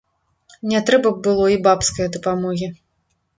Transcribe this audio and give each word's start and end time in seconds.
Не 0.71 0.79
трэба 0.89 1.11
б 1.17 1.21
было 1.27 1.45
і 1.57 1.59
бабскае 1.67 2.07
дапамогі. 2.17 2.71